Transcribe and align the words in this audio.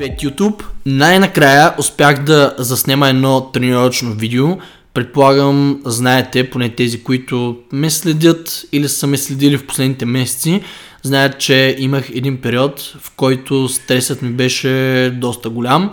Привет 0.00 0.22
YouTube! 0.22 0.62
Най-накрая 0.86 1.74
успях 1.78 2.24
да 2.24 2.54
заснема 2.58 3.08
едно 3.08 3.40
тренировъчно 3.40 4.12
видео. 4.12 4.46
Предполагам, 4.94 5.80
знаете, 5.84 6.50
поне 6.50 6.68
тези, 6.68 7.02
които 7.02 7.58
ме 7.72 7.90
следят 7.90 8.64
или 8.72 8.88
са 8.88 9.06
ме 9.06 9.16
следили 9.16 9.56
в 9.56 9.66
последните 9.66 10.06
месеци, 10.06 10.62
знаят, 11.02 11.38
че 11.38 11.76
имах 11.78 12.10
един 12.10 12.40
период, 12.40 12.80
в 13.00 13.10
който 13.16 13.68
стресът 13.68 14.22
ми 14.22 14.30
беше 14.30 15.12
доста 15.20 15.50
голям. 15.50 15.92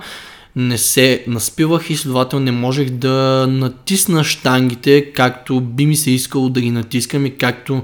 Не 0.56 0.78
се 0.78 1.24
наспивах 1.28 1.90
и 1.90 1.98
следователно 1.98 2.46
не 2.46 2.52
можех 2.52 2.90
да 2.90 3.48
натисна 3.50 4.24
штангите, 4.24 5.12
както 5.14 5.62
би 5.62 5.86
ми 5.86 5.96
се 5.96 6.12
искало 6.12 6.50
да 6.50 6.62
ги 6.62 6.72
натискам 6.72 7.26
и 7.26 7.38
както 7.38 7.84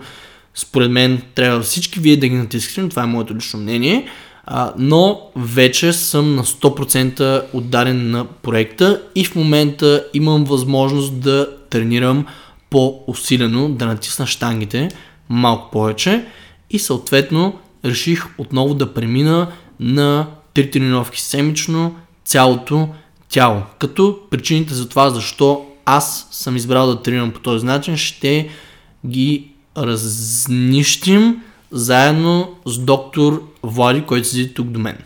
според 0.56 0.92
мен 0.92 1.22
трябва 1.36 1.62
всички 1.62 2.00
вие 2.00 2.18
да 2.18 2.28
ги 2.28 2.36
натискате, 2.36 2.90
това 2.90 3.04
е 3.04 3.08
моето 3.08 3.36
лично 3.36 3.60
мнение. 3.60 4.08
А, 4.46 4.74
но 4.78 5.22
вече 5.36 5.94
съм 5.94 6.36
на 6.36 6.44
100% 6.44 7.44
отдаден 7.54 8.12
на 8.12 8.26
проекта 8.26 9.02
и 9.16 9.26
в 9.26 9.36
момента 9.36 10.06
имам 10.14 10.44
възможност 10.44 11.20
да 11.20 11.48
тренирам 11.70 12.26
по-усилено, 12.70 13.70
да 13.70 13.86
натисна 13.86 14.28
штангите 14.28 14.90
малко 15.30 15.72
повече 15.72 16.26
и 16.70 16.80
съответно 16.80 17.60
реших 17.86 18.26
отново 18.38 18.74
да 18.74 18.94
премина 18.94 19.52
на 19.80 20.28
три 20.54 20.72
тренировки 20.72 21.22
седмично 21.22 21.96
цялото 22.26 22.90
тяло. 23.30 23.62
Като 23.80 24.20
причините 24.30 24.74
за 24.74 24.90
това 24.90 25.10
защо 25.10 25.66
аз 25.86 26.28
съм 26.32 26.56
избрал 26.56 26.88
да 26.88 27.02
тренирам 27.02 27.32
по 27.32 27.40
този 27.40 27.66
начин 27.66 27.98
ще 27.98 28.50
ги 29.08 29.52
разнищим 29.78 31.42
заедно 31.74 32.56
с 32.66 32.80
доктор 32.80 33.44
Влади, 33.64 34.06
който 34.06 34.28
седи 34.28 34.54
тук 34.54 34.68
до 34.68 34.80
мен. 34.80 34.98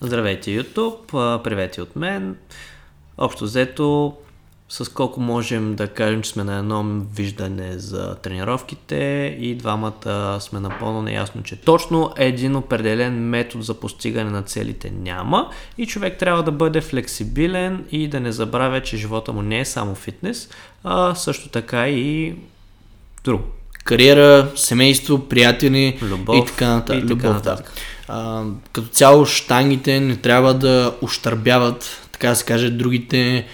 Здравейте 0.00 0.50
YouTube, 0.50 1.42
привет 1.42 1.78
от 1.78 1.96
мен. 1.96 2.36
Общо 3.18 3.44
взето, 3.44 4.14
с 4.68 4.88
колко 4.88 5.20
можем 5.20 5.74
да 5.74 5.88
кажем, 5.88 6.22
че 6.22 6.30
сме 6.30 6.44
на 6.44 6.58
едно 6.58 7.02
виждане 7.14 7.78
за 7.78 8.14
тренировките 8.14 9.36
и 9.40 9.54
двамата 9.54 10.38
сме 10.40 10.60
напълно 10.60 11.02
неясно, 11.02 11.42
че 11.42 11.60
точно 11.60 12.12
един 12.16 12.56
определен 12.56 13.28
метод 13.28 13.64
за 13.64 13.74
постигане 13.74 14.30
на 14.30 14.42
целите 14.42 14.90
няма 14.90 15.50
и 15.78 15.86
човек 15.86 16.18
трябва 16.18 16.42
да 16.42 16.52
бъде 16.52 16.80
флексибилен 16.80 17.84
и 17.90 18.08
да 18.08 18.20
не 18.20 18.32
забравя, 18.32 18.82
че 18.82 18.96
живота 18.96 19.32
му 19.32 19.42
не 19.42 19.60
е 19.60 19.64
само 19.64 19.94
фитнес, 19.94 20.48
а 20.84 21.14
също 21.14 21.48
така 21.48 21.88
и 21.88 22.34
друго 23.24 23.44
кариера, 23.84 24.50
семейство, 24.56 25.28
приятели 25.28 25.98
Любов 26.02 26.36
и 26.36 26.46
така 26.46 26.68
нататък. 26.68 26.96
и 27.04 27.08
така 27.08 27.12
Любов, 27.14 27.34
нататък. 27.34 27.72
да. 27.76 28.14
А, 28.14 28.44
като 28.72 28.88
цяло 28.88 29.26
штангите 29.26 30.00
не 30.00 30.16
трябва 30.16 30.54
да 30.54 30.94
ощърбяват, 31.02 32.08
така 32.12 32.28
да 32.28 32.36
се 32.36 32.44
каже, 32.44 32.70
другите 32.70 33.46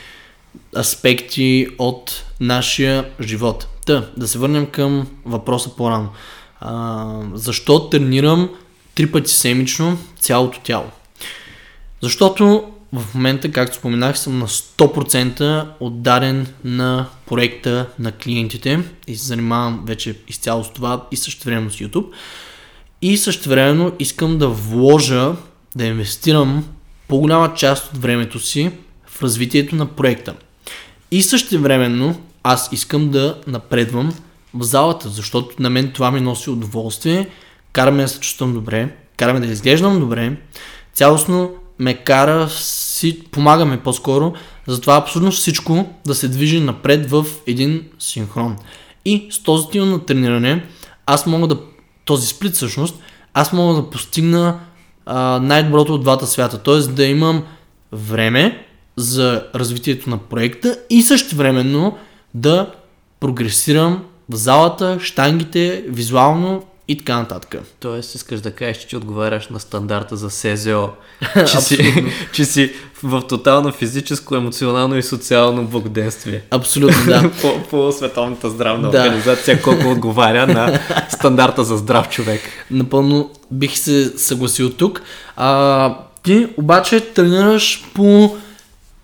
аспекти 0.76 1.68
от 1.78 2.24
нашия 2.40 3.04
живот. 3.20 3.68
Та, 3.86 4.06
да 4.16 4.28
се 4.28 4.38
върнем 4.38 4.66
към 4.66 5.06
въпроса 5.24 5.76
по-рано. 5.76 6.08
А, 6.60 7.06
защо 7.34 7.88
тренирам 7.88 8.48
три 8.94 9.12
пъти 9.12 9.30
седмично 9.30 9.98
цялото 10.20 10.60
тяло? 10.60 10.86
Защото 12.00 12.64
в 12.92 13.14
момента, 13.14 13.52
както 13.52 13.76
споменах, 13.76 14.18
съм 14.18 14.38
на 14.38 14.48
100% 14.48 15.66
отдаден 15.80 16.46
на 16.64 17.06
проекта 17.26 17.86
на 17.98 18.12
клиентите 18.12 18.80
и 19.06 19.16
се 19.16 19.26
занимавам 19.26 19.84
вече 19.86 20.16
изцяло 20.28 20.64
с 20.64 20.72
това 20.72 21.06
и 21.10 21.16
също 21.16 21.44
време 21.44 21.70
с 21.70 21.74
YouTube. 21.74 22.06
И 23.02 23.16
също 23.16 23.48
времено 23.48 23.92
искам 23.98 24.38
да 24.38 24.48
вложа, 24.48 25.32
да 25.76 25.84
инвестирам 25.84 26.64
по-голяма 27.08 27.54
част 27.54 27.92
от 27.92 27.98
времето 27.98 28.40
си 28.40 28.70
в 29.06 29.22
развитието 29.22 29.76
на 29.76 29.86
проекта. 29.86 30.34
И 31.10 31.22
също 31.22 31.60
времено 31.60 32.14
аз 32.42 32.68
искам 32.72 33.10
да 33.10 33.40
напредвам 33.46 34.14
в 34.54 34.62
залата, 34.62 35.08
защото 35.08 35.62
на 35.62 35.70
мен 35.70 35.92
това 35.92 36.10
ми 36.10 36.20
носи 36.20 36.50
удоволствие, 36.50 37.28
кара 37.72 37.90
ме 37.90 38.02
да 38.02 38.08
се 38.08 38.20
чувствам 38.20 38.54
добре, 38.54 38.94
кара 39.16 39.34
ме 39.34 39.40
да 39.40 39.52
изглеждам 39.52 40.00
добре, 40.00 40.36
цялостно 40.92 41.54
ме 41.78 41.94
кара, 41.94 42.48
си, 42.50 43.22
помагаме 43.30 43.80
по-скоро, 43.80 44.32
затова 44.66 44.96
абсолютно 44.96 45.30
всичко 45.30 45.86
да 46.06 46.14
се 46.14 46.28
движи 46.28 46.60
напред 46.60 47.10
в 47.10 47.26
един 47.46 47.84
синхрон. 47.98 48.56
И 49.04 49.28
с 49.30 49.42
този 49.42 49.64
стил 49.64 49.86
на 49.86 50.04
трениране, 50.04 50.66
аз 51.06 51.26
мога 51.26 51.46
да, 51.46 51.58
този 52.04 52.26
сплит 52.26 52.54
всъщност, 52.54 52.98
аз 53.34 53.52
мога 53.52 53.74
да 53.74 53.90
постигна 53.90 54.60
а, 55.06 55.40
най-доброто 55.42 55.94
от 55.94 56.02
двата 56.02 56.26
свята, 56.26 56.58
т.е. 56.62 56.78
да 56.78 57.04
имам 57.04 57.44
време 57.92 58.66
за 58.96 59.44
развитието 59.54 60.10
на 60.10 60.18
проекта 60.18 60.78
и 60.90 61.02
също 61.02 61.36
времено 61.36 61.96
да 62.34 62.72
прогресирам 63.20 64.04
в 64.28 64.36
залата, 64.36 64.98
штангите, 65.00 65.84
визуално 65.88 66.62
и 66.88 66.98
така 66.98 67.16
нататък. 67.16 67.62
Тоест, 67.80 68.14
искаш 68.14 68.40
да 68.40 68.50
кажеш, 68.50 68.76
че 68.76 68.86
ти 68.88 68.96
отговаряш 68.96 69.48
на 69.48 69.60
стандарта 69.60 70.16
за 70.16 70.30
СЗО, 70.30 70.88
че, 71.46 71.60
си, 71.60 72.04
че 72.32 72.44
си 72.44 72.72
в 73.02 73.22
тотално 73.28 73.72
физическо, 73.72 74.36
емоционално 74.36 74.96
и 74.96 75.02
социално 75.02 75.64
благоденствие. 75.64 76.42
Абсолютно, 76.50 77.04
да. 77.06 77.30
по, 77.42 77.62
по 77.70 77.92
Световната 77.92 78.50
здравна 78.50 78.90
Да. 78.90 78.98
организация, 78.98 79.62
колко 79.62 79.88
отговаря 79.88 80.46
на 80.46 80.80
стандарта 81.08 81.64
за 81.64 81.76
здрав 81.76 82.08
човек. 82.08 82.40
Напълно 82.70 83.30
бих 83.50 83.78
се 83.78 84.18
съгласил 84.18 84.70
тук. 84.70 85.02
А, 85.36 85.94
ти 86.22 86.48
обаче 86.56 87.00
тренираш 87.00 87.84
по 87.94 88.36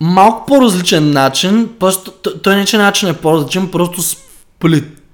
малко 0.01 0.47
по-различен 0.47 1.11
начин. 1.11 1.69
Просто, 1.81 2.11
той 2.43 2.57
не 2.57 2.65
че 2.65 2.77
начин 2.77 3.09
е 3.09 3.15
по-различен, 3.15 3.71
просто 3.71 4.03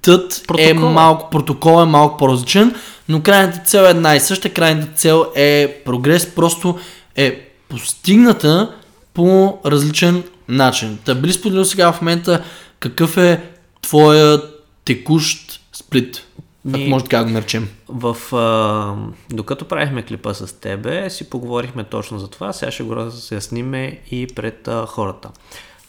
сплитът 0.02 0.38
е 0.38 0.46
Протокола. 0.46 0.92
малко, 0.92 1.30
протокол 1.30 1.82
е 1.82 1.86
малко 1.86 2.16
по-различен, 2.16 2.74
но 3.08 3.22
крайната 3.22 3.58
цел 3.58 3.82
е 3.82 3.90
една 3.90 4.16
и 4.16 4.20
съща. 4.20 4.50
Крайната 4.50 4.92
цел 4.94 5.26
е 5.34 5.82
прогрес, 5.84 6.34
просто 6.34 6.78
е 7.16 7.40
постигната 7.68 8.74
по 9.14 9.58
различен 9.66 10.22
начин. 10.48 10.98
Та 11.04 11.14
би 11.14 11.28
ли 11.28 11.32
споделил 11.32 11.64
сега 11.64 11.92
в 11.92 12.00
момента 12.00 12.44
какъв 12.80 13.16
е 13.16 13.42
твоя 13.82 14.42
текущ 14.84 15.60
сплит? 15.72 16.26
Ако 16.68 16.78
Ми- 16.78 16.88
може 16.88 17.04
така 17.04 17.18
да 17.18 17.24
го 17.24 17.30
наречем. 17.30 17.68
В, 17.88 18.16
а, 18.36 18.94
докато 19.30 19.64
правихме 19.64 20.02
клипа 20.02 20.34
с 20.34 20.60
тебе, 20.60 21.10
си 21.10 21.30
поговорихме 21.30 21.84
точно 21.84 22.18
за 22.18 22.28
това. 22.28 22.52
Сега 22.52 22.70
ще 22.72 22.82
го 22.82 22.96
разясниме 22.96 23.98
и 24.10 24.26
пред 24.26 24.68
а, 24.68 24.86
хората. 24.86 25.28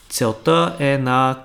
Целта 0.10 0.76
е 0.80 0.98
на... 0.98 1.38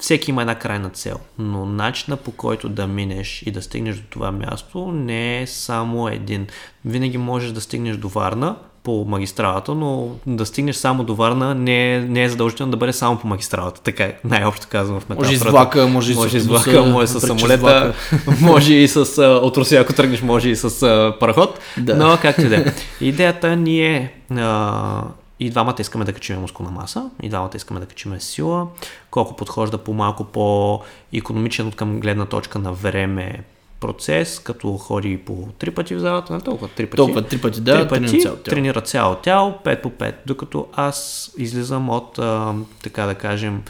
Всеки 0.00 0.30
има 0.30 0.40
една 0.40 0.54
крайна 0.54 0.90
цел, 0.90 1.16
но 1.38 1.66
начина 1.66 2.16
по 2.16 2.30
който 2.30 2.68
да 2.68 2.86
минеш 2.86 3.42
и 3.46 3.50
да 3.50 3.62
стигнеш 3.62 3.96
до 3.96 4.02
това 4.10 4.32
място 4.32 4.92
не 4.92 5.42
е 5.42 5.46
само 5.46 6.08
един. 6.08 6.46
Винаги 6.84 7.18
можеш 7.18 7.52
да 7.52 7.60
стигнеш 7.60 7.96
до 7.96 8.08
Варна 8.08 8.56
по 8.84 9.04
магистралата, 9.08 9.74
но 9.74 10.08
да 10.26 10.46
стигнеш 10.46 10.76
само 10.76 11.04
до 11.04 11.14
Варна 11.14 11.54
не 11.54 11.94
е, 11.94 12.00
не 12.00 12.24
е 12.24 12.28
задължително 12.28 12.70
да 12.70 12.76
бъде 12.76 12.92
само 12.92 13.18
по 13.18 13.26
магистралата. 13.26 13.80
Така 13.80 14.04
е, 14.04 14.18
най-общо 14.24 14.66
казвам 14.70 15.00
в 15.00 15.08
метафората. 15.08 15.24
Може 15.24 15.34
и 15.34 15.38
с 15.38 15.44
влака, 15.44 15.86
може 15.86 16.12
и 16.12 16.14
с 16.14 16.16
може 16.16 16.40
с 16.40 16.42
автобуса, 16.42 16.72
влака, 16.72 16.90
може 16.90 17.06
с 17.06 17.20
с 17.20 17.26
самолета, 17.26 17.94
може 18.40 18.74
и 18.74 18.88
с 18.88 19.18
а, 19.18 19.22
от 19.22 19.56
Русия, 19.56 19.80
ако 19.80 19.92
тръгнеш, 19.92 20.22
може 20.22 20.48
и 20.48 20.56
с 20.56 20.82
а, 20.82 21.16
параход. 21.20 21.58
Да. 21.76 21.96
Но 21.96 22.18
както 22.22 22.40
и 22.40 22.48
да 22.48 22.56
е. 22.56 22.64
Идеята 23.00 23.56
ни 23.56 23.80
е 23.80 24.12
а, 24.30 25.02
и 25.40 25.50
двамата 25.50 25.76
искаме 25.80 26.04
да 26.04 26.12
качим 26.12 26.40
мускулна 26.40 26.70
маса, 26.70 27.10
и 27.22 27.28
двамата 27.28 27.50
искаме 27.54 27.80
да 27.80 27.86
качим 27.86 28.20
сила. 28.20 28.66
Колко 29.10 29.36
подхожда 29.36 29.78
по 29.78 29.92
малко 29.92 30.24
по-економичен 30.24 31.66
от 31.66 31.76
към 31.76 32.00
гледна 32.00 32.26
точка 32.26 32.58
на 32.58 32.72
време 32.72 33.44
процес, 33.80 34.38
като 34.38 34.76
ходи 34.76 35.18
по 35.18 35.48
три 35.58 35.70
пъти 35.70 35.94
в 35.94 35.98
залата, 35.98 36.32
не 36.32 36.40
толкова, 36.40 36.68
три 36.68 36.86
пъти. 36.86 36.96
Толкова 36.96 37.22
три 37.22 37.40
пъти, 37.40 37.60
да, 37.60 37.88
три 37.88 37.88
пъти 37.88 38.04
тренира 38.04 38.20
цяло 38.20 38.36
тяло. 38.36 38.42
тренира 38.44 38.80
цяло 38.80 39.14
тяло, 39.14 39.54
5 39.64 39.82
по 39.82 39.90
5, 39.90 40.14
докато 40.26 40.66
аз 40.72 41.30
излизам 41.38 41.90
от, 41.90 42.18
а, 42.18 42.54
така 42.82 43.06
да 43.06 43.14
кажем, 43.14 43.62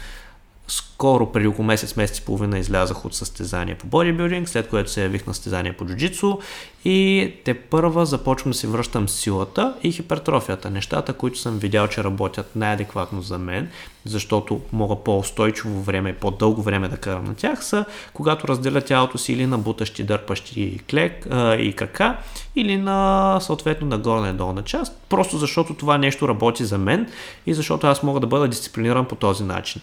скоро, 0.67 1.31
преди 1.31 1.47
около 1.47 1.65
месец, 1.65 1.95
месец 1.95 2.17
и 2.17 2.25
половина 2.25 2.59
излязах 2.59 3.05
от 3.05 3.13
състезание 3.13 3.75
по 3.75 3.87
бодибилдинг, 3.87 4.49
след 4.49 4.67
което 4.67 4.91
се 4.91 5.03
явих 5.03 5.27
на 5.27 5.33
състезание 5.33 5.73
по 5.73 5.85
джуджицу 5.85 6.37
и 6.85 7.31
те 7.45 7.53
първа 7.53 8.05
започвам 8.05 8.51
да 8.51 8.57
си 8.57 8.67
връщам 8.67 9.09
силата 9.09 9.73
и 9.83 9.91
хипертрофията. 9.91 10.69
Нещата, 10.69 11.13
които 11.13 11.39
съм 11.39 11.59
видял, 11.59 11.87
че 11.87 12.03
работят 12.03 12.55
най-адекватно 12.55 13.21
за 13.21 13.37
мен, 13.37 13.69
защото 14.05 14.61
мога 14.71 14.95
по-устойчиво 14.95 15.81
време 15.81 16.09
и 16.09 16.13
по-дълго 16.13 16.61
време 16.61 16.87
да 16.87 16.97
карам 16.97 17.23
на 17.23 17.35
тях, 17.35 17.65
са 17.65 17.85
когато 18.13 18.47
разделя 18.47 18.81
тялото 18.81 19.17
си 19.17 19.33
или 19.33 19.45
на 19.45 19.57
бутащи, 19.57 20.03
дърпащи 20.03 20.79
клек 20.89 21.27
а, 21.29 21.55
и 21.55 21.73
крака, 21.73 22.17
или 22.55 22.77
на 22.77 23.39
съответно 23.41 23.87
на 23.87 23.97
горна 23.97 24.29
и 24.29 24.33
долна 24.33 24.63
част, 24.63 24.97
просто 25.09 25.37
защото 25.37 25.73
това 25.73 25.97
нещо 25.97 26.27
работи 26.27 26.65
за 26.65 26.77
мен 26.77 27.07
и 27.45 27.53
защото 27.53 27.87
аз 27.87 28.03
мога 28.03 28.19
да 28.19 28.27
бъда 28.27 28.47
дисциплиниран 28.47 29.05
по 29.05 29.15
този 29.15 29.43
начин. 29.43 29.81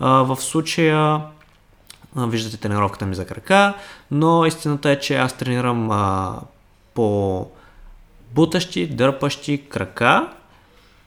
В 0.00 0.36
случая 0.40 1.20
виждате 2.16 2.56
тренировката 2.56 3.06
ми 3.06 3.14
за 3.14 3.26
крака, 3.26 3.74
но 4.10 4.46
истината 4.46 4.90
е, 4.90 4.98
че 4.98 5.16
аз 5.16 5.36
тренирам 5.36 5.90
а, 5.90 6.40
по 6.94 7.46
бутащи, 8.34 8.86
дърпащи 8.86 9.68
крака 9.68 10.28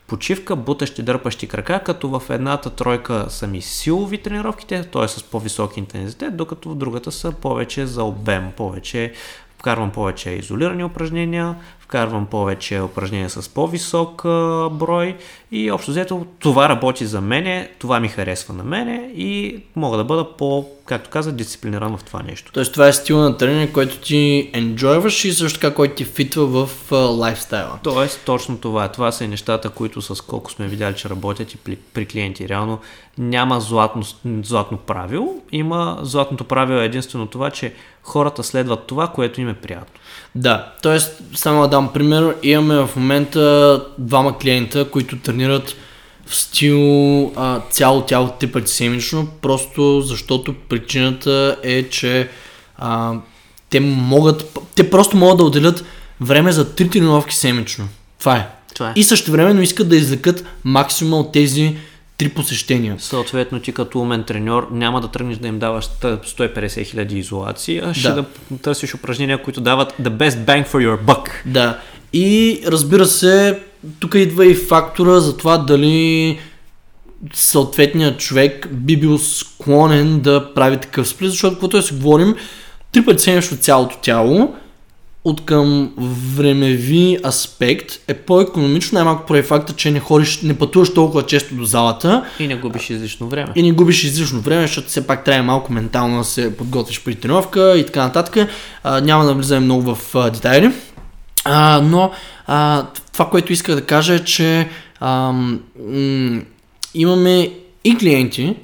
почивка, 0.07 0.55
бутащи, 0.55 1.03
дърпащи 1.03 1.47
крака, 1.47 1.83
като 1.83 2.19
в 2.19 2.29
едната 2.29 2.69
тройка 2.69 3.25
са 3.29 3.47
ми 3.47 3.61
силови 3.61 4.17
тренировките, 4.17 4.83
т.е. 4.83 5.07
с 5.07 5.23
по-висок 5.23 5.77
интензитет, 5.77 6.37
докато 6.37 6.69
в 6.69 6.75
другата 6.75 7.11
са 7.11 7.31
повече 7.31 7.85
за 7.85 8.03
обем, 8.03 8.51
повече 8.57 9.13
вкарвам 9.57 9.91
повече 9.91 10.29
изолирани 10.29 10.83
упражнения, 10.83 11.55
вкарвам 11.85 12.25
повече 12.25 12.81
упражнения 12.81 13.29
с 13.29 13.49
по-висок 13.49 14.21
брой 14.71 15.17
и 15.51 15.71
общо 15.71 15.91
взето 15.91 16.25
това 16.39 16.69
работи 16.69 17.05
за 17.05 17.21
мене, 17.21 17.69
това 17.79 17.99
ми 17.99 18.07
харесва 18.07 18.53
на 18.53 18.63
мене 18.63 19.11
и 19.15 19.59
мога 19.75 19.97
да 19.97 20.03
бъда 20.03 20.37
по, 20.37 20.65
както 20.85 21.09
каза, 21.09 21.31
дисциплиниран 21.31 21.97
в 21.97 22.03
това 22.03 22.23
нещо. 22.23 22.51
Тоест 22.51 22.73
това 22.73 22.87
е 22.87 22.93
стил 22.93 23.17
на 23.17 23.37
тренинг, 23.37 23.71
който 23.71 23.97
ти 23.97 24.49
енджойваш 24.53 25.25
и 25.25 25.33
също 25.33 25.59
така, 25.59 25.75
който 25.75 25.95
ти 25.95 26.05
фитва 26.05 26.45
в 26.65 26.91
лайфстайла. 26.91 27.79
Тоест, 27.83 28.21
точно 28.25 28.57
това. 28.57 28.87
Това 28.87 29.11
са 29.11 29.23
и 29.23 29.27
нещата, 29.27 29.69
които 29.69 30.01
с 30.01 30.21
колко 30.21 30.51
сме 30.51 30.67
видяли, 30.67 30.95
че 30.95 31.09
работят 31.09 31.53
и 31.53 31.57
при, 31.57 31.75
при 31.75 32.05
клиенти. 32.05 32.49
Реално 32.49 32.79
няма 33.17 33.61
златно, 33.61 34.03
златно 34.43 34.77
правило. 34.77 35.35
Има 35.51 35.99
златното 36.01 36.43
правило 36.43 36.79
е 36.79 36.85
единствено 36.85 37.27
това, 37.27 37.49
че 37.51 37.73
хората 38.03 38.43
следват 38.43 38.87
това, 38.87 39.07
което 39.07 39.41
им 39.41 39.49
е 39.49 39.53
приятно. 39.53 39.99
Да, 40.35 40.73
т.е. 40.83 40.99
само 41.37 41.67
да 41.67 41.74
дам 41.75 41.93
пример, 41.93 42.35
имаме 42.43 42.75
в 42.75 42.89
момента 42.95 43.85
двама 43.97 44.37
клиента, 44.37 44.89
които 44.91 45.19
тренират 45.19 45.75
в 46.25 46.35
стил 46.35 46.79
а, 47.35 47.61
цяло 47.69 48.01
тяло 48.01 48.29
три 48.39 48.51
пъти 48.51 48.71
седмично, 48.71 49.27
просто 49.41 50.01
защото 50.01 50.55
причината 50.69 51.57
е, 51.63 51.83
че 51.83 52.29
а, 52.77 53.13
те 53.69 53.79
могат, 53.79 54.59
те 54.75 54.89
просто 54.89 55.17
могат 55.17 55.37
да 55.37 55.43
отделят 55.43 55.85
време 56.21 56.51
за 56.51 56.75
три 56.75 56.89
тренировки 56.89 57.35
седмично. 57.35 57.87
Това 58.19 58.35
е. 58.35 58.47
Това 58.75 58.89
е. 58.89 58.93
И 58.95 59.03
също 59.03 59.31
времено 59.31 59.61
искат 59.61 59.89
да 59.89 59.95
извлекат 59.95 60.45
максимум 60.63 61.19
от 61.19 61.31
тези 61.31 61.77
три 62.17 62.29
посещения. 62.29 62.95
Съответно, 62.99 63.59
ти 63.59 63.71
като 63.71 63.99
умен 63.99 64.23
треньор 64.23 64.67
няма 64.71 65.01
да 65.01 65.07
тръгнеш 65.07 65.37
да 65.37 65.47
им 65.47 65.59
даваш 65.59 65.85
150 65.85 66.85
хиляди 66.85 67.19
изолации, 67.19 67.81
а 67.83 67.93
ще 67.93 68.09
Да. 68.09 68.15
да 68.15 68.25
търсиш 68.61 68.93
упражнения, 68.93 69.43
които 69.43 69.61
дават 69.61 69.93
the 70.01 70.09
best 70.09 70.45
bang 70.45 70.67
for 70.67 70.87
your 70.87 71.01
buck. 71.01 71.29
Да. 71.45 71.79
И 72.13 72.61
разбира 72.67 73.05
се, 73.05 73.59
тук 73.99 74.15
идва 74.15 74.45
и 74.45 74.55
фактора 74.55 75.19
за 75.19 75.37
това 75.37 75.57
дали 75.57 76.39
съответният 77.33 78.19
човек 78.19 78.69
би 78.71 78.97
бил 78.97 79.17
склонен 79.17 80.19
да 80.19 80.53
прави 80.53 80.77
такъв 80.77 81.07
сплит, 81.07 81.29
защото 81.29 81.67
да 81.67 81.81
си 81.81 81.93
говорим, 81.93 82.35
три 82.91 83.05
пъти 83.05 83.23
седмично 83.23 83.57
цялото 83.57 83.97
тяло, 84.01 84.55
от 85.25 85.45
към 85.45 85.91
времеви 86.35 87.17
аспект 87.25 87.99
е 88.07 88.13
по-економично, 88.13 88.95
най-малко 88.95 89.25
поради 89.25 89.43
факта, 89.47 89.73
че 89.73 89.91
не 89.91 89.99
ходиш, 89.99 90.41
не 90.41 90.57
пътуваш 90.57 90.93
толкова 90.93 91.25
често 91.25 91.55
до 91.55 91.63
залата 91.63 92.25
И 92.39 92.47
не 92.47 92.55
губиш 92.55 92.89
излишно 92.89 93.29
време. 93.29 93.51
и 93.55 93.63
не 93.63 93.71
губиш 93.71 94.03
излишно 94.03 94.41
време, 94.41 94.61
защото 94.61 94.87
все 94.87 95.07
пак 95.07 95.23
трябва 95.23 95.43
малко 95.43 95.73
ментално 95.73 96.17
да 96.17 96.23
се 96.23 96.57
подготвиш 96.57 97.03
при 97.03 97.15
тренировка 97.15 97.77
и 97.77 97.85
така 97.85 98.03
нататък. 98.03 98.49
А, 98.83 99.01
няма 99.01 99.25
да 99.25 99.33
влизаме 99.33 99.65
много 99.65 99.95
в 99.95 100.15
а, 100.15 100.29
детайли. 100.29 100.71
А, 101.45 101.81
но 101.83 102.11
а, 102.47 102.85
това, 103.13 103.29
което 103.29 103.53
исках 103.53 103.75
да 103.75 103.85
кажа 103.85 104.13
е, 104.13 104.23
че 104.23 104.69
а, 104.99 105.31
м- 105.31 106.41
имаме 106.93 107.51
и 107.83 107.97
клиенти, 107.97 108.55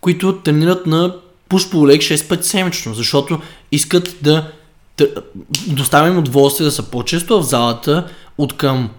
които 0.00 0.36
тренират 0.36 0.86
на 0.86 1.14
push 1.50 1.72
pull 1.72 1.96
leg 1.96 2.14
6 2.14 2.28
пъти 2.28 2.48
седмично, 2.48 2.94
защото 2.94 3.40
искат 3.72 4.16
да 4.22 4.50
доставим 5.66 6.12
им 6.12 6.18
удоволствие 6.18 6.64
да 6.64 6.72
са 6.72 6.82
по-често 6.82 7.40
в 7.40 7.46
залата 7.46 8.06
от 8.38 8.56
към 8.56 8.90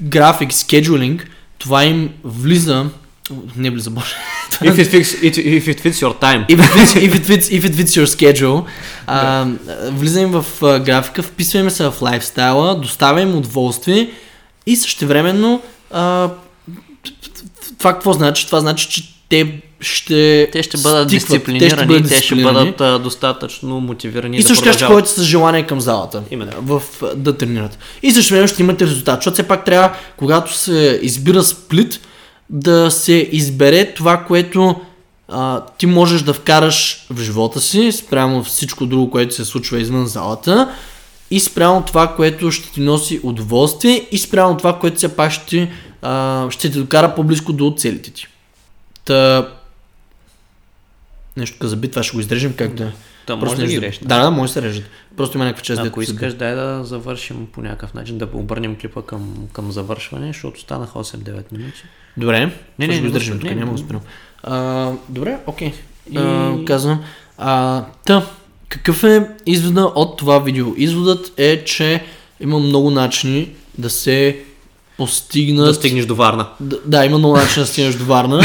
график, 0.00 0.52
скеджулинг, 0.52 1.30
това 1.58 1.84
им 1.84 2.12
влиза 2.24 2.86
не 3.56 3.70
влиза, 3.70 3.90
боже. 3.90 4.14
If 4.62 4.74
it, 4.74 4.86
fits, 4.86 5.22
it, 5.22 5.36
if 5.38 5.66
it 5.68 5.80
fits 5.80 6.00
your 6.00 6.14
time. 6.20 6.46
If 6.48 6.58
it 6.64 6.70
fits, 6.76 6.92
if 7.06 7.12
it 7.18 7.24
fits, 7.30 7.46
if 7.50 7.64
it 7.64 7.74
fits 7.74 7.96
your 7.96 8.06
schedule, 8.06 8.64
а, 9.06 9.46
влиза 9.90 10.20
им 10.20 10.30
в 10.30 10.44
графика, 10.80 11.22
вписва 11.22 11.58
им 11.58 11.70
се 11.70 11.90
в 11.90 12.02
лайфстайла, 12.02 12.80
доставя 12.80 13.20
им 13.20 13.36
удоволствие 13.36 14.10
и 14.66 14.76
същевременно 14.76 15.62
а, 15.90 16.30
това 17.78 17.92
какво 17.92 18.12
значи? 18.12 18.46
Това 18.46 18.60
значи, 18.60 18.88
че 18.90 19.15
те 19.28 19.60
ще 19.80 20.48
Те 20.52 20.62
ще 20.62 20.78
бъдат 20.78 21.08
стикват, 21.08 21.28
дисциплинирани, 21.30 21.88
те 21.88 21.94
ще, 21.94 22.14
дисциплинирани. 22.14 22.58
бъдат 22.58 22.80
а, 22.80 22.98
достатъчно 22.98 23.80
мотивирани 23.80 24.36
И 24.36 24.40
да 24.40 24.48
също 24.48 24.64
така 24.64 24.76
ще 24.76 24.84
ходят 24.84 25.08
с 25.08 25.22
желание 25.22 25.66
към 25.66 25.80
залата. 25.80 26.22
Именно. 26.30 26.52
В, 26.62 26.82
да 27.16 27.36
тренират. 27.36 27.78
И 28.02 28.10
също 28.10 28.34
време 28.34 28.46
ще 28.46 28.62
имате 28.62 28.86
резултат. 28.86 29.18
Защото 29.18 29.34
все 29.34 29.48
пак 29.48 29.64
трябва, 29.64 29.92
когато 30.16 30.54
се 30.54 31.00
избира 31.02 31.42
сплит, 31.42 32.00
да 32.50 32.90
се 32.90 33.28
избере 33.32 33.94
това, 33.94 34.16
което 34.16 34.76
а, 35.28 35.60
ти 35.78 35.86
можеш 35.86 36.22
да 36.22 36.32
вкараш 36.32 37.06
в 37.10 37.22
живота 37.22 37.60
си, 37.60 37.92
спрямо 37.92 38.44
всичко 38.44 38.86
друго, 38.86 39.10
което 39.10 39.34
се 39.34 39.44
случва 39.44 39.80
извън 39.80 40.06
залата, 40.06 40.68
и 41.30 41.40
спрямо 41.40 41.82
това, 41.82 42.14
което 42.14 42.50
ще 42.50 42.72
ти 42.72 42.80
носи 42.80 43.20
удоволствие, 43.22 44.06
и 44.10 44.18
спрямо 44.18 44.56
това, 44.56 44.78
което 44.78 44.96
все 44.96 45.16
пак 45.16 45.32
ще, 45.32 45.46
ти, 45.46 45.68
а, 46.02 46.46
ще 46.50 46.70
те 46.70 46.78
докара 46.78 47.14
по-близко 47.14 47.52
до 47.52 47.74
целите 47.76 48.10
ти. 48.10 48.28
Та... 49.06 49.48
Нещо 51.36 51.68
за 51.68 51.76
битва, 51.76 52.02
ще 52.02 52.14
го 52.16 52.20
изрежем 52.20 52.54
как 52.56 52.74
да... 52.74 52.92
Да, 53.26 53.40
Просто 53.40 53.44
може 53.44 53.56
да 53.56 53.66
ги 53.66 53.80
режеш. 53.80 53.98
Да, 53.98 54.22
да, 54.22 54.30
може 54.30 54.50
да 54.50 54.52
се 54.52 54.62
режат. 54.62 54.84
Просто 55.16 55.36
има 55.38 55.44
някаква 55.44 55.62
част, 55.62 55.82
Ако 55.82 56.02
искаш, 56.02 56.34
дай 56.34 56.54
да 56.54 56.84
завършим 56.84 57.46
по 57.52 57.62
някакъв 57.62 57.94
начин, 57.94 58.18
да 58.18 58.28
обърнем 58.32 58.76
клипа 58.76 59.02
към, 59.02 59.48
към 59.52 59.72
завършване, 59.72 60.26
защото 60.26 60.60
станаха 60.60 60.98
8-9 60.98 61.52
минути. 61.52 61.82
Добре, 62.16 62.38
Не, 62.78 62.86
не, 62.86 62.86
не, 62.86 63.00
го 63.00 63.06
го 63.06 63.12
държим 63.12 63.36
спрем. 63.36 63.48
тук, 63.50 63.58
няма 63.58 63.72
го 63.72 64.00
добре, 65.08 65.38
окей. 65.46 65.72
И- 66.10 66.18
А, 66.18 66.54
казвам. 66.66 67.04
А, 67.38 67.84
та, 68.06 68.26
какъв 68.68 69.04
е 69.04 69.28
извода 69.46 69.82
от 69.94 70.16
това 70.16 70.38
видео? 70.38 70.74
Изводът 70.76 71.32
е, 71.36 71.64
че 71.64 72.04
има 72.40 72.58
много 72.58 72.90
начини 72.90 73.50
да 73.78 73.90
се 73.90 74.44
постигнат... 74.96 75.66
Да 75.66 75.74
стигнеш 75.74 76.06
до 76.06 76.14
Варна. 76.14 76.46
Да, 76.60 76.78
да, 76.86 77.04
има 77.04 77.18
много 77.18 77.36
начини 77.36 77.64
да 77.64 77.66
стигнеш 77.66 77.94
до 77.94 78.04
Варна. 78.04 78.42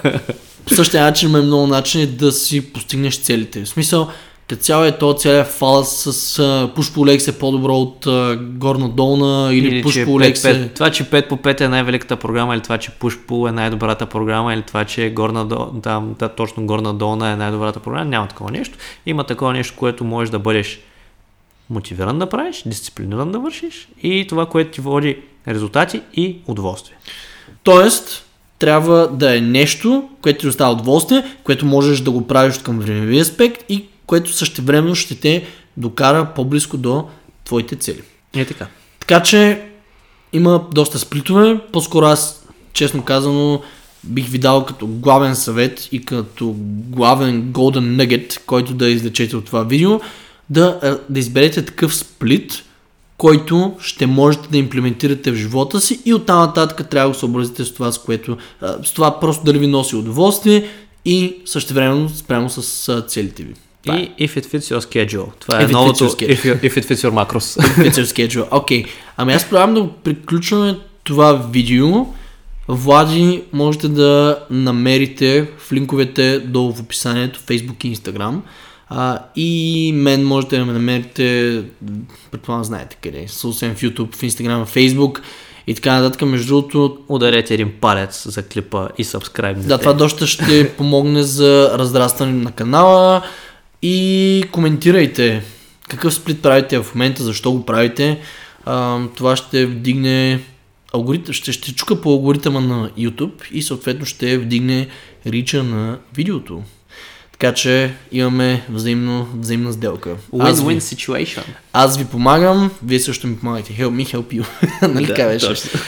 По 0.64 0.74
същия 0.74 1.02
начин 1.02 1.28
има 1.28 1.42
много 1.42 1.66
начини 1.66 2.06
да 2.06 2.32
си 2.32 2.72
постигнеш 2.72 3.20
целите. 3.20 3.64
В 3.64 3.68
смисъл, 3.68 4.08
като 4.48 4.62
цяло 4.62 4.84
е 4.84 4.98
то 4.98 5.14
целият 5.14 5.48
фалас 5.48 5.88
с 5.96 6.42
uh, 6.42 6.74
push 6.74 6.94
pull 6.94 7.16
legs 7.16 7.28
е 7.28 7.38
по-добро 7.38 7.76
от 7.76 8.04
uh, 8.06 8.36
горна-долна 8.58 9.54
или, 9.54 9.68
Или 9.68 9.84
push 9.84 9.92
че 9.92 10.06
pull 10.06 10.32
5, 10.32 10.32
legs 10.32 10.50
е... 10.50 10.68
5, 10.68 10.74
това, 10.74 10.90
че 10.90 11.04
5 11.04 11.28
по 11.28 11.36
5 11.36 11.60
е 11.60 11.68
най-великата 11.68 12.16
програма, 12.16 12.54
или 12.54 12.62
това, 12.62 12.78
че 12.78 12.90
Push 12.90 13.26
Pull 13.26 13.48
е 13.48 13.52
най-добрата 13.52 14.06
програма, 14.06 14.54
или 14.54 14.62
това, 14.62 14.84
че 14.84 15.10
горна, 15.10 15.46
дол- 15.46 15.80
там, 15.82 16.14
да, 16.18 16.28
точно 16.28 16.66
горна 16.66 16.94
долна 16.94 17.30
е 17.30 17.36
най-добрата 17.36 17.80
програма, 17.80 18.04
няма 18.04 18.28
такова 18.28 18.50
нещо. 18.50 18.78
Има 19.06 19.24
такова 19.24 19.52
нещо, 19.52 19.74
което 19.76 20.04
можеш 20.04 20.30
да 20.30 20.38
бъдеш 20.38 20.80
мотивиран 21.70 22.18
да 22.18 22.26
правиш, 22.26 22.62
дисциплиниран 22.66 23.32
да 23.32 23.38
вършиш 23.38 23.88
и 24.02 24.26
това, 24.28 24.46
което 24.46 24.70
ти 24.70 24.80
води 24.80 25.16
резултати 25.48 26.00
и 26.14 26.36
удоволствие. 26.46 26.96
Тоест, 27.62 28.24
трябва 28.58 29.08
да 29.08 29.36
е 29.36 29.40
нещо, 29.40 30.08
което 30.22 30.40
ти 30.40 30.48
остава 30.48 30.72
удоволствие, 30.72 31.36
което 31.44 31.66
можеш 31.66 32.00
да 32.00 32.10
го 32.10 32.26
правиш 32.26 32.58
към 32.58 32.78
времеви 32.78 33.18
аспект 33.18 33.64
и 33.68 33.84
което 34.06 34.32
същевременно 34.32 34.94
ще 34.94 35.14
те 35.14 35.46
докара 35.76 36.28
по-близко 36.34 36.76
до 36.76 37.08
твоите 37.44 37.76
цели. 37.76 38.02
Е 38.36 38.44
така. 38.44 38.66
Така 39.00 39.22
че 39.22 39.62
има 40.32 40.64
доста 40.72 40.98
сплитове. 40.98 41.60
По-скоро 41.72 42.06
аз, 42.06 42.46
честно 42.72 43.02
казано, 43.02 43.62
бих 44.04 44.28
ви 44.28 44.38
дал 44.38 44.64
като 44.64 44.86
главен 44.86 45.36
съвет 45.36 45.88
и 45.92 46.04
като 46.04 46.54
главен 46.88 47.52
golden 47.52 47.96
nugget, 47.96 48.40
който 48.46 48.74
да 48.74 48.88
извлечете 48.88 49.36
от 49.36 49.44
това 49.44 49.62
видео, 49.62 50.00
да, 50.50 50.98
да 51.08 51.20
изберете 51.20 51.64
такъв 51.64 51.94
сплит, 51.94 52.62
който 53.18 53.72
ще 53.80 54.06
можете 54.06 54.48
да 54.48 54.58
имплементирате 54.58 55.32
в 55.32 55.34
живота 55.34 55.80
си 55.80 56.00
и 56.04 56.14
оттам 56.14 56.38
нататък 56.38 56.88
трябва 56.90 57.08
да 57.08 57.14
го 57.14 57.18
съобразите 57.18 57.64
с 57.64 57.74
това, 57.74 57.92
с 57.92 57.98
което, 57.98 58.36
с 58.84 58.92
това 58.92 59.20
просто 59.20 59.44
дали 59.44 59.58
ви 59.58 59.66
носи 59.66 59.96
удоволствие 59.96 60.68
и 61.04 61.36
същевременно 61.44 62.08
спрямо 62.08 62.50
с 62.50 63.02
целите 63.08 63.42
ви. 63.42 63.54
Това 63.82 63.96
е. 63.96 64.08
И 64.18 64.28
if 64.28 64.40
it 64.40 64.46
fits 64.46 64.74
your 64.78 64.80
schedule. 64.80 65.26
Това 65.40 65.54
If 65.54 65.64
е 65.64 65.68
it 65.68 65.72
новото 65.72 66.04
if, 66.04 66.44
you- 66.44 66.60
if 66.60 66.74
it 66.82 66.84
fits 66.84 67.08
your 67.08 67.10
macros. 67.26 67.60
Fits 67.60 67.90
your 68.02 68.04
schedule. 68.28 68.46
Окей. 68.50 68.84
Ами 69.16 69.32
аз 69.32 69.44
предлагам 69.44 69.74
да 69.74 69.88
приключваме 70.04 70.78
това 71.04 71.32
видео. 71.52 72.06
Влади 72.68 73.42
можете 73.52 73.88
да 73.88 74.38
намерите 74.50 75.48
в 75.58 75.72
линковете 75.72 76.38
долу 76.38 76.72
в 76.72 76.80
описанието 76.80 77.40
Facebook 77.40 77.84
и 77.84 77.96
Instagram. 77.96 78.36
А, 78.88 79.18
и 79.36 79.92
мен 79.94 80.24
можете 80.24 80.58
да 80.58 80.64
ме 80.64 80.72
намерите, 80.72 81.62
предполагам 82.30 82.64
знаете 82.64 82.96
къде, 83.02 83.28
съвсем 83.28 83.74
в 83.74 83.80
YouTube, 83.80 84.14
в 84.14 84.20
Instagram, 84.20 84.64
в 84.64 84.74
Facebook 84.74 85.20
и 85.66 85.74
така 85.74 86.00
нататък. 86.00 86.28
Между 86.28 86.46
другото, 86.46 86.98
Ударете 87.08 87.54
един 87.54 87.72
палец 87.80 88.28
за 88.28 88.42
клипа 88.42 88.88
и 88.98 89.04
subscribe. 89.04 89.54
да, 89.54 89.78
това 89.78 89.92
доста 89.92 90.26
ще 90.26 90.72
помогне 90.76 91.22
за 91.22 91.70
разрастване 91.78 92.32
на 92.32 92.52
канала 92.52 93.22
и 93.82 94.44
коментирайте 94.52 95.42
какъв 95.88 96.14
сплит 96.14 96.42
правите 96.42 96.78
в 96.78 96.94
момента, 96.94 97.22
защо 97.22 97.52
го 97.52 97.66
правите. 97.66 98.20
А, 98.64 99.00
това 99.16 99.36
ще 99.36 99.66
вдигне 99.66 100.40
алгоритъм, 100.94 101.34
ще, 101.34 101.52
ще 101.52 101.74
чука 101.74 102.00
по 102.00 102.10
алгоритъма 102.10 102.60
на 102.60 102.90
YouTube 102.98 103.50
и 103.52 103.62
съответно 103.62 104.06
ще 104.06 104.38
вдигне 104.38 104.88
рича 105.26 105.62
на 105.62 105.98
видеото. 106.14 106.62
Така 107.38 107.54
че 107.54 107.94
имаме 108.12 108.62
взаимно, 108.68 109.28
взаимна 109.36 109.72
сделка. 109.72 110.10
Аз 110.38 110.60
Win-win 110.60 110.74
ви, 110.74 110.80
situation. 110.80 111.42
аз 111.72 111.98
ви 111.98 112.04
помагам, 112.04 112.70
вие 112.84 113.00
също 113.00 113.26
ми 113.26 113.36
помагате. 113.36 113.72
Help 113.72 113.88
me, 113.88 114.14
help 114.14 114.40
you. 114.40 114.46
нали 114.94 115.06
така 115.06 115.24
беше? 115.24 115.46
точно. 115.46 115.80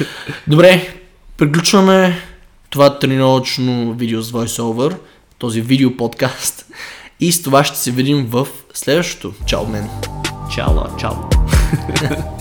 Добре, 0.46 0.94
приключваме 1.36 2.18
това 2.70 2.98
тренировъчно 2.98 3.94
видео 3.94 4.22
с 4.22 4.32
VoiceOver, 4.32 4.96
този 5.38 5.60
видео 5.60 5.96
подкаст. 5.96 6.66
И 7.20 7.32
с 7.32 7.42
това 7.42 7.64
ще 7.64 7.78
се 7.78 7.90
видим 7.90 8.26
в 8.26 8.48
следващото. 8.74 9.34
Чао, 9.46 9.66
мен! 9.66 9.88
Чао, 10.54 10.96
чао. 10.98 11.14